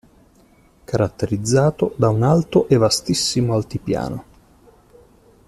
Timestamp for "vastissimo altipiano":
2.75-4.23